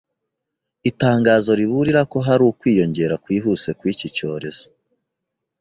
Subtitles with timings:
[0.89, 4.65] itangazo riburira ko hari ukwiyongera kwihuse kw'iki cyorezo